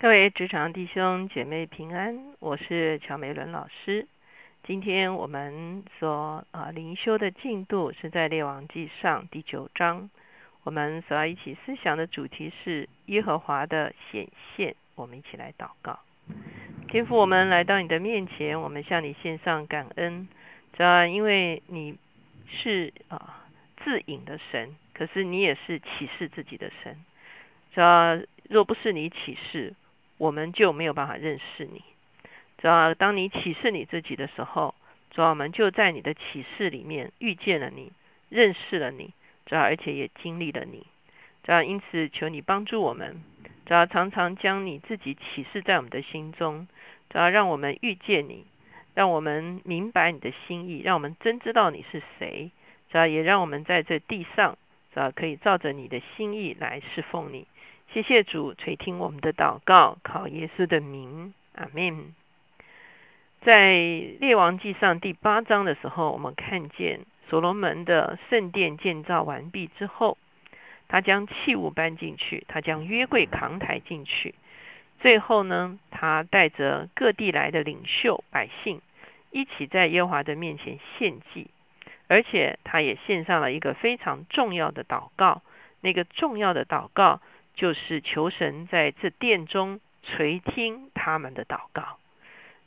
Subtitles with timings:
[0.00, 4.06] 各位职场弟兄姐妹平安，我是乔梅伦老师。
[4.64, 10.08] 今天我们所啊灵修的进度是在列王记上第九章。
[10.62, 14.26] 我们所要一起思想的主题是耶和华的显
[14.56, 14.74] 现。
[14.94, 16.00] 我们一起来祷告，
[16.88, 20.26] 天父，我们来到你的面前，我们向你献上感恩。
[20.78, 21.98] 这因为你
[22.48, 23.44] 是啊
[23.84, 26.96] 自隐的神，可是你也是启示自己的神。
[27.74, 29.74] 这若不是你启示，
[30.20, 31.82] 我们就没有办法认识你。
[32.58, 34.74] 主要当你启示你自己的时候，
[35.10, 37.90] 主要我们就在你的启示里面遇见了你，
[38.28, 39.14] 认识了你，
[39.46, 40.86] 主要而且也经历了你。
[41.42, 43.22] 主要因此求你帮助我们，
[43.64, 46.68] 主要常常将你自己启示在我们的心中，
[47.08, 48.44] 主要让我们遇见你，
[48.94, 52.50] 让我们明白你的心意，让我们真知道你是谁。
[52.90, 54.58] 主要也让我们在这地上，
[54.92, 57.46] 主要可以照着你的心意来侍奉你。
[57.92, 62.14] 谢谢主垂听我们的祷告，靠耶稣的名，阿门。
[63.40, 63.72] 在
[64.20, 70.18] 列王记上第八章的时候，我们看见所罗门的圣殿建造完毕之后，
[70.86, 74.36] 他将器物搬进去，他将约柜扛抬进去，
[75.00, 78.80] 最后呢，他带着各地来的领袖百姓
[79.32, 81.48] 一起在耶和华的面前献祭，
[82.06, 85.42] 而且他也献上了一个非常重要的祷告，
[85.80, 87.20] 那个重要的祷告。
[87.54, 91.98] 就是求神在这殿中垂听他们的祷告，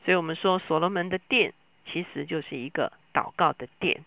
[0.05, 1.53] 所以我们说所罗门的殿
[1.85, 4.03] 其实就是一个祷告的殿。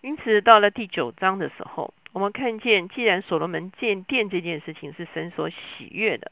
[0.00, 6.30] 因此，到了第九章的时候，我们看见，既然所罗门建殿这件事情是神所喜悦的，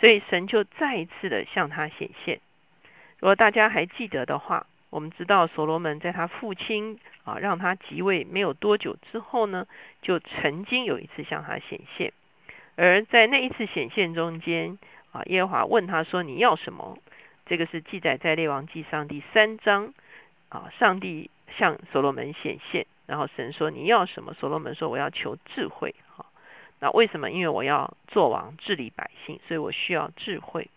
[0.00, 2.40] 所以神就再一次的向他显现。
[3.18, 9.66] 如果大家还记得的话，我们知道所罗门在他父亲啊让他即位没有多久之后呢，
[10.00, 12.12] 就曾经有一次向他显现。
[12.76, 14.78] 而在那一次显现中间，
[15.12, 16.98] 啊，耶和华问他说：“你要什么？”
[17.46, 19.94] 这个是记载在列王记上第三章。
[20.50, 26.26] 啊，上帝向所罗门显现，然后神说：“你要什么？”所罗门说：“我要求智慧。”哈，
[26.78, 27.28] 那为什么？
[27.28, 30.70] 因为我要做王治理百姓，所以我需要智慧。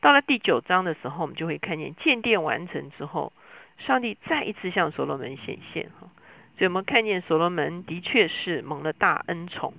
[0.00, 3.32] 到了第九章的时候，我们就会看见建殿完成之后，
[3.78, 5.90] 上帝再一次向所罗门显现。
[6.00, 6.08] 哈，
[6.56, 9.74] 所以我们看见所罗门的确是蒙了大恩宠。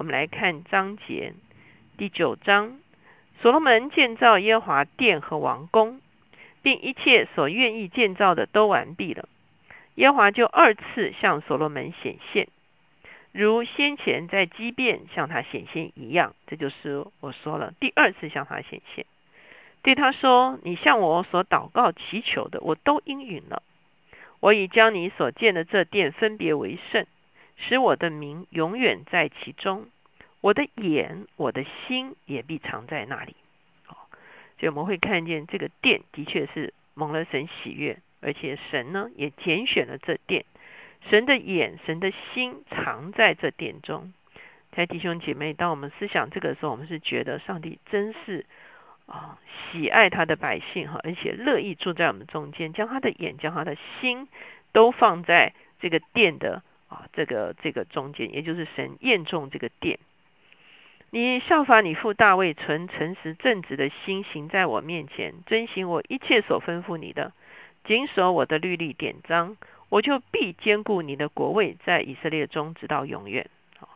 [0.00, 1.34] 我们来看章节
[1.98, 2.80] 第九章，
[3.42, 6.00] 所罗门建造耶和华殿和王宫，
[6.62, 9.28] 并一切所愿意建造的都完毕了。
[9.96, 12.48] 耶和华就二次向所罗门显现，
[13.30, 16.34] 如先前在基变向他显现一样。
[16.46, 19.04] 这就是我说了第二次向他显现，
[19.82, 23.62] 对他说：“你向我所祷告祈求的，我都应允了。
[24.40, 27.04] 我已将你所建的这殿分别为圣。”
[27.60, 29.86] 使我的名永远在其中，
[30.40, 33.36] 我的眼、我的心也必藏在那里。
[33.86, 33.94] 哦，
[34.58, 40.46] 所以我们会看见这个殿的确是蒙了神喜悦，而且神呢也拣选了这殿，
[41.10, 44.12] 神的眼、神的心藏在这殿中。
[44.72, 48.46] 在弟兄姐妹，当我们思想这个时候，我们是觉得上帝真是
[49.04, 49.38] 啊
[49.70, 54.28] 喜爱他的百姓哈，而且乐意住在我们中间，将他的眼、将他的心
[54.72, 56.62] 都放在这个殿的。
[56.90, 60.00] 啊，这个这个中间，也就是神验中这个殿。
[61.10, 67.32] 你效法你父大卫，存诚实正直的心，行在我面前，遵行我一切所吩咐你的，
[67.84, 69.56] 谨守我的律例典章，
[69.88, 73.48] 我就必兼顾你的国位，在以色列中直到永远。
[73.78, 73.88] 好，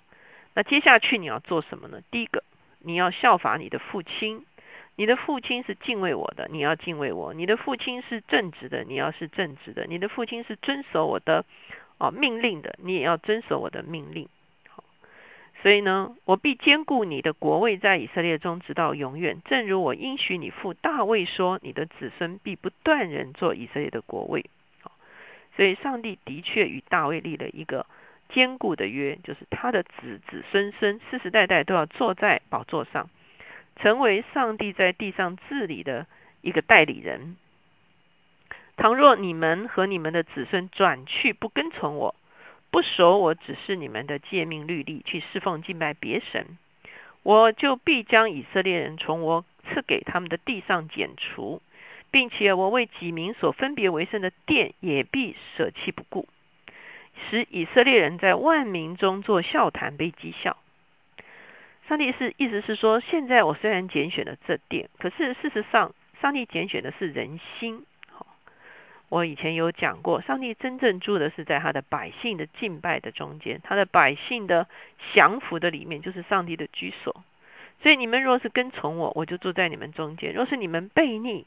[0.55, 2.00] 那接下去你要做什么呢？
[2.12, 2.44] 第一个，
[2.78, 4.44] 你要效法你的父亲，
[4.94, 11.44] 你的父亲是敬畏我的，你要敬畏我；你的父亲是正直的，你要是正直的；你的父亲是遵守我的。
[11.99, 14.28] 哦，命令的，你也要遵守我的命令。
[15.62, 19.41] 所以呢，我必兼顾你的国位在以色列中，直到永远。
[19.47, 24.44] 正如我应许你父大卫说，你的子孙必不断人做以色列的国位。
[25.56, 27.87] 所以上帝的确与大卫立了一个
[28.28, 33.09] 坚固的约，就是他的子子孙孙世世代代都要坐在宝座上，
[33.76, 36.06] 成为上帝在地上治理的
[36.43, 37.37] 一个代理人。
[38.76, 42.15] 倘若你们和你们的子孙转去不跟从我，
[42.71, 46.59] 不守我指示你们的诫命律例，去侍奉敬拜别神，
[47.23, 51.62] 我就必将以色列人从我赐给他们的地上剪除，
[52.11, 56.29] 并且我为己民所分别为圣的殿也必舍弃不顾，
[57.31, 60.56] 使以色列人在万民中做笑谈被讥笑。
[61.88, 67.87] 上帝是意思是说，现在我虽然拣选了这殿，可是事实上，上帝拣选的是人心。
[69.08, 74.66] 我以前有讲过，上帝真正住的是在他的百姓的敬拜的中间，他的百姓的
[75.12, 77.24] 降服的里面，就是上帝的居所。
[77.82, 81.44] 所以你们若是跟从我，我就住在你们中间；若是你们背逆，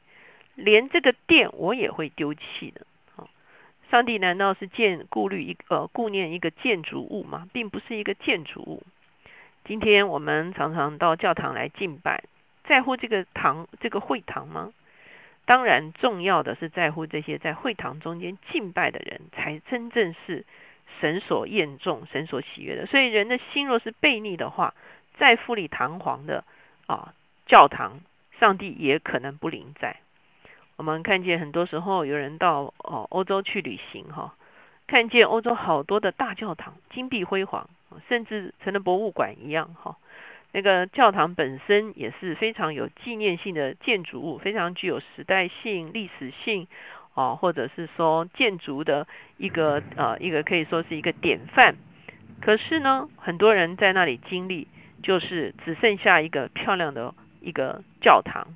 [0.55, 2.85] 连这个殿我也会丢弃的。
[3.15, 3.27] 哦，
[3.89, 7.49] 上帝难道是建顾虑一呃顾念一个建筑物吗？
[7.51, 8.83] 并不是一个建筑物。
[9.65, 12.23] 今天我们常常到教堂来敬拜，
[12.63, 14.71] 在乎这个堂这个会堂吗？
[15.47, 20.45] 当然，重要的是在乎这些在会堂中间敬拜的人，才真正是
[20.99, 22.85] 神所验重、神所喜悦的。
[22.85, 24.73] 所以，人的心若是悖逆的话，
[25.17, 26.43] 再富丽堂皇的
[26.85, 27.13] 啊
[27.45, 28.01] 教堂，
[28.41, 29.95] 上帝也可能不临在。
[30.75, 34.35] 我们看见很多时候有人到哦欧洲去旅行哈，
[34.85, 37.69] 看见欧洲好多的大教堂，金碧辉煌，
[38.09, 39.95] 甚至成了博物馆一样哈。
[40.53, 46.67] 那个教堂本身也是非常有纪念性的建筑物，非常具有时代性、历史性，
[47.13, 49.07] 啊，或者是说建筑的
[49.37, 51.75] 一个呃一个可以说是一个典范。
[52.41, 54.67] 可是呢，很多人在那里经历，
[55.03, 58.55] 就是只剩下一个漂亮的一个教堂，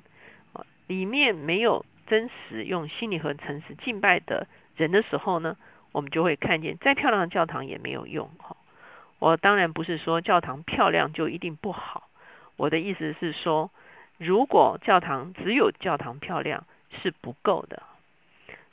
[0.54, 4.46] 啊，里面没有真实用心理和诚实敬拜的
[4.76, 5.56] 人的时候呢，
[5.92, 8.56] 我们就会看见再漂亮的教堂也没有用，哈。
[9.22, 12.08] 我当然不是说教堂漂亮就一定不好，
[12.56, 13.70] 我的意思是说，
[14.18, 17.84] 如果教堂只有教堂漂亮是不够的。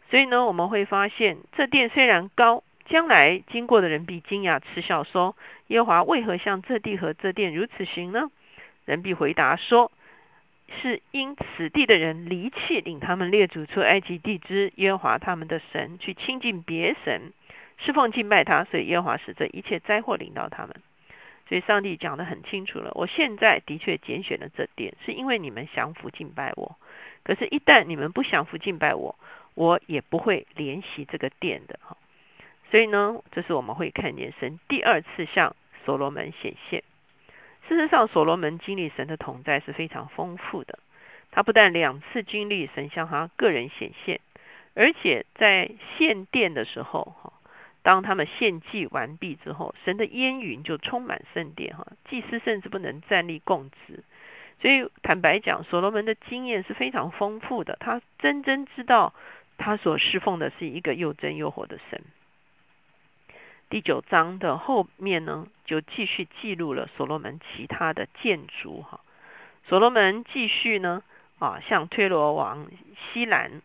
[0.10, 5.36] 所以呢，我们会发现这殿虽然高，将来经过的人必惊讶嗤笑说
[5.70, 8.32] ：“耶和华为何向这地和这殿如此行呢？”
[8.86, 9.92] 人必回答说
[10.82, 17.34] ：“是因此地的人离弃领他们列祖出埃及地之耶和华他们的神，去亲近别神。”
[17.80, 20.76] 侍奉敬拜他，所以耶和华使这一切灾祸临到他们。
[21.48, 22.92] 所以上帝讲得很清楚了。
[22.94, 26.78] 我现在的确拣选了这殿，是因为你们降服敬拜我。
[27.24, 29.18] 可是，一旦你们不降服敬拜我，
[29.56, 31.80] 我也不会怜惜这个殿的。
[31.82, 31.98] 哈，
[32.70, 35.56] 所以呢，这是我们会看见神第二次向
[35.86, 36.84] 所罗门显现。
[37.68, 40.78] 事实上，所罗门经历神的同在是非常丰富的。
[41.32, 44.22] 他不但两次经历神向他个人显现，
[44.76, 47.34] 而且在献殿的时候，哈。
[47.82, 54.04] 当他们献祭完毕之后，神的烟云就充满圣殿，哈，祭司甚至不能站立供职。
[54.62, 59.14] 所以坦白讲，所罗门的经验是非常丰富的，他真真知道
[59.58, 62.02] 他所侍奉的是一个又真又活的神。
[63.70, 69.00] 第九章的后面呢，就继续记录了所罗门其他的建筑，哈，
[69.64, 71.04] 所罗门继续呢，
[71.38, 72.68] 啊，向推罗王
[73.14, 73.62] 西兰。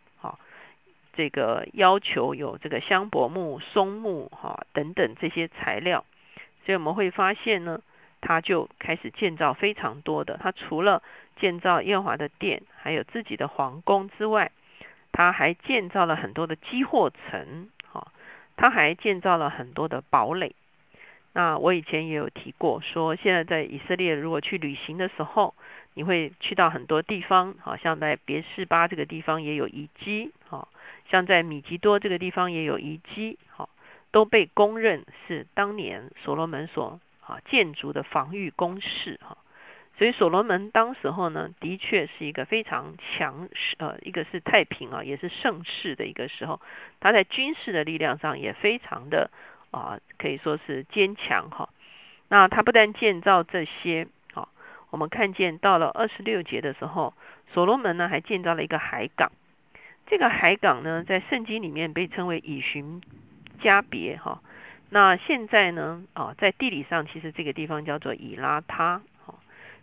[1.16, 6.04] 这个要求有这个香柏木、松木哈等等这些材料，
[6.64, 7.80] 所以我们会发现呢，
[8.20, 10.38] 他就开始建造非常多的。
[10.42, 11.02] 他除了
[11.36, 14.50] 建造燕华的殿，还有自己的皇宫之外，
[15.12, 18.08] 他还建造了很多的积货城，哈，
[18.56, 20.54] 他还建造了很多的堡垒。
[21.34, 25.54] 那我以前也有提过，说现在在以色列如果去旅行的时候，
[25.94, 30.68] 你会去到很多地方，好像在别士巴这个地方也有遗迹，哈。
[31.10, 33.68] 像在米吉多这个地方也有遗迹，好，
[34.12, 39.36] 都被公认是当年所罗门所啊建筑的防御工事哈。
[39.98, 46.60] 所以所罗门当时候呢，的确是一个非常强势，呃，一个是太平啊，也是盛世的一个时候。
[47.00, 49.30] 他在军事的力量上也非常的
[49.74, 51.68] 啊，可以说是坚强哈。
[52.28, 54.48] 那他不但建造这些，好，
[54.90, 57.12] 我们看见到了二十六节的时候，
[57.52, 59.32] 所罗门呢还建造了一个海港。
[60.06, 63.02] 这个海港呢，在圣经里面被称为以寻
[63.60, 64.40] 加别哈。
[64.90, 69.02] 那现在呢，啊，在地理上其实这个地方叫做以拉他。
[69.24, 69.34] 哈，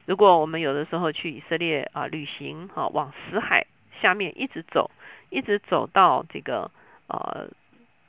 [0.06, 3.66] 如果我们有的时候去以色列啊旅行，哈，往死海
[4.02, 4.90] 下面一直走，
[5.30, 6.72] 一直走到这个
[7.08, 7.50] 呃，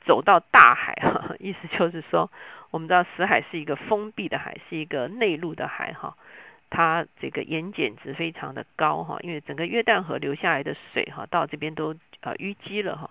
[0.05, 2.31] 走到大海哈， 意思就是说，
[2.71, 6.15] 我们知道死海是一个封闭的海，是一个内陆的海哈。
[6.69, 13.09] 它这个盐碱值非常的高哈，因为整个约旦河流下来的水哈，到这边都呃淤积了哈。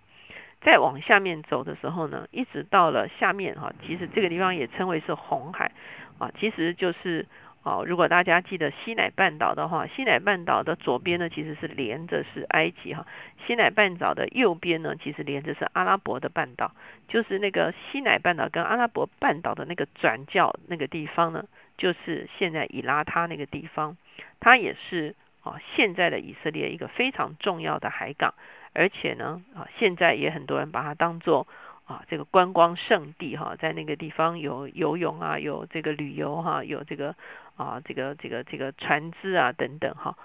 [0.63, 5.73] 再往下面走的时候呢，一直到了下面哈，其实这个地方也称为是红海
[6.19, 7.27] 啊，其实就是
[7.63, 13.07] 哦，如果大家记得西乃半岛的话，西乃半岛的左边呢其实是连着是埃及哈，
[13.47, 16.73] 西乃半岛的右边呢其实连着是阿拉伯的半岛，
[17.09, 21.45] 就是那个西乃半岛跟阿拉伯半岛的那个转角那个地方呢。
[21.79, 23.97] 就是现在以拉他那个地方，
[24.39, 28.35] 它也是啊现在的以色列一个非常重要的海港，
[28.73, 31.49] 而且呢啊现在也很多人把它当做
[31.93, 37.15] 啊这个观光胜地哈，在那个地方有游泳啊，有这个旅游哈，有这个
[37.57, 40.17] 啊这个这个这个船只啊等等哈。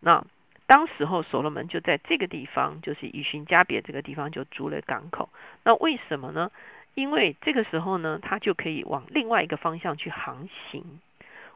[0.00, 0.24] 那
[0.66, 5.28] 当时候所罗门就在这个地方，就是以寻加别这个地方就租了港口。
[5.64, 6.50] 那为什么呢？
[6.94, 11.00] 因为这个时候呢，他就可以往另外一个方向去航行。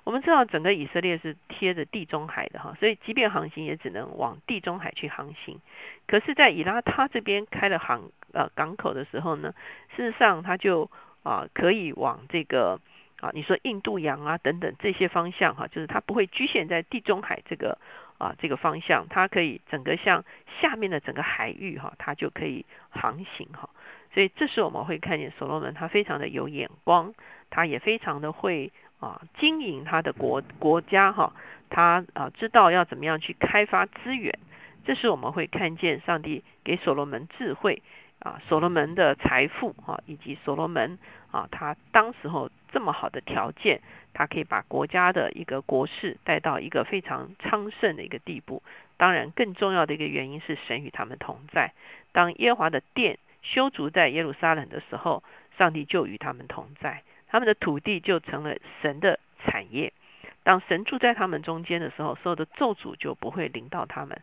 [0.05, 5.61] 我们知道整个以色列是贴着地中海的哈，所以即便航行也只能往地中海去航行。
[6.07, 9.55] 可是，在以拉他这边开了航呃港口的时候呢，
[9.97, 10.91] 事实上他就
[11.23, 12.81] 啊可以往这个
[13.21, 17.79] 啊你说印度洋啊等等这些方向哈，就是它不会局限在地中海这个
[18.19, 20.25] 啊这个方向，它可以整个像
[20.61, 23.69] 下面的整个海域哈，它就可以航行哈。
[24.13, 27.15] 所以这时我们会看见所罗门他非常的有眼光，
[27.51, 28.73] 他也非常的会。
[29.01, 31.33] 啊，经营他的国国家哈，
[31.71, 34.39] 他啊知道要怎么样去开发资源，
[34.85, 37.83] 这是我们会看见上帝给所罗门智慧
[38.21, 40.99] 啊，所罗门的财富啊，以及所罗门
[41.31, 43.81] 啊，他当时候这么好的条件，
[44.13, 48.63] 他可以把国家的一个国势带到一个非常昌盛的一个地步。
[48.99, 51.73] 当然，更重要的一个原因是神与他们同在。
[52.13, 55.25] 当耶华的殿修筑在耶路撒冷的时候，
[55.57, 57.03] 上帝就与他们同在。
[57.29, 59.95] 他们的土地就成了神的产业。
[60.43, 64.21] 当神住在他们中间的时候，所有的咒诅就不会临到他们。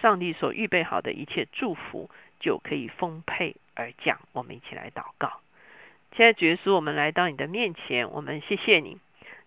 [0.00, 4.18] 上帝所预备好的一切祝福就可以丰沛而降。
[4.32, 5.40] 我们一起来祷告。
[6.16, 8.98] 现在，主耶稣，我们来到你的面前，我们谢谢你，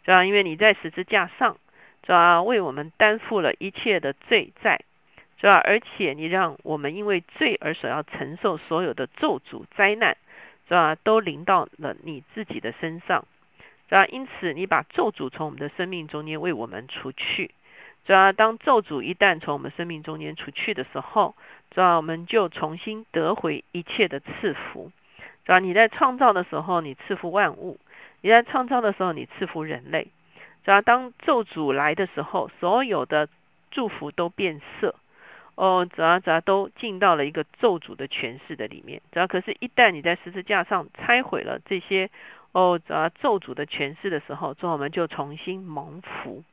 [0.03, 1.57] 主要因为你在十字架上，
[2.03, 4.81] 主要为我们担负了一切的罪债，
[5.37, 10.17] 主要而且你让我们因为罪而所要承受所有的咒诅灾难。
[10.67, 10.95] 是吧？
[10.95, 13.27] 都临到了你自己的身上，
[13.87, 14.03] 是吧？
[14.07, 17.51] 因此，你把咒诅从我们的生命中间为我们除去，
[18.05, 18.31] 主要？
[18.31, 21.35] 当咒诅一旦从我们生命中间除去的时候，
[21.71, 21.97] 主要？
[21.97, 24.91] 我们就重新得回一切的赐福，
[25.43, 25.59] 主要？
[25.59, 27.77] 你在创造的时候，你赐福万物；
[28.21, 30.07] 你在创造的时候，你赐福人类，
[30.63, 30.81] 主要？
[30.81, 33.27] 当咒诅来的时候，所有的
[33.71, 34.95] 祝福都变色。
[35.55, 42.09] 哦，主要主要都进到了一个咒诅的权势的里面，主要可是，一旦你在十字架上拆毁了这些
[42.51, 46.43] 哦，主要咒诅的权势的时候，主我们就重新蒙福。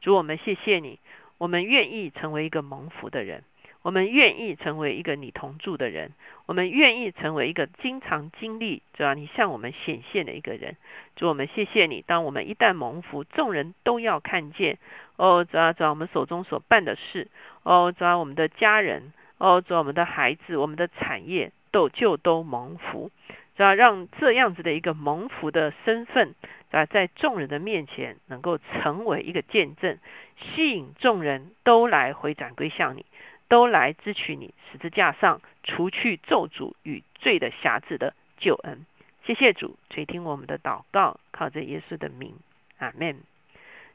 [0.00, 0.98] 主我们谢谢你，
[1.38, 3.44] 我们愿意成为一个蒙福的人。
[3.82, 6.10] 我们愿意成为一个你同住的人，
[6.46, 10.76] 我们愿意成为一个经常经历，主要你向我们显现的一个人。
[11.14, 14.78] 主我们谢谢你，当我们一旦蒙福，众人都要看见。
[15.14, 17.28] 哦，主要主要我们手中所办的事。
[17.62, 19.12] 哦，主要我们的家人。
[19.38, 23.12] 哦，主要我们的孩子，我们的产业都就都蒙福，
[23.56, 26.34] 主要让这样子的一个蒙福的身份
[26.70, 29.98] 啊，在众人的面前能够成为一个见证，
[30.36, 33.04] 吸引众人都来回转归向你。
[33.48, 38.84] 都来支取你十字架上除去咒诅与罪的辖制的救恩。
[39.24, 42.34] 谢谢主垂听我们的祷告，靠着耶稣的名，
[42.78, 43.20] 阿门。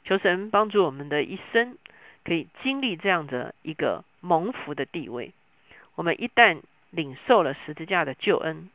[0.06, 1.78] 求神帮助我们的一生
[2.24, 5.34] 可以经历这样的一个蒙福的地位。
[5.96, 8.70] 我们一旦领受了十字架的救恩，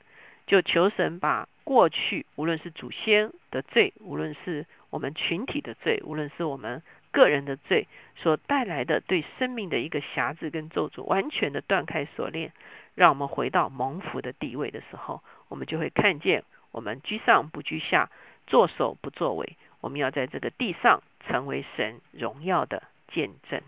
[0.46, 6.82] 就求神把过去无论是祖先的罪，无论是我们群体的罪，无论是我们。
[7.12, 12.52] 个人的罪所带来的对生命的一个辖制跟咒诅，完全的断开锁链，
[12.94, 18.10] 让我们回到蒙福的地位的时候，我们就会看见我们居上不居下，
[18.46, 19.56] 作首不作尾。
[19.80, 23.62] 我们要在这个地上成为神荣耀的见证。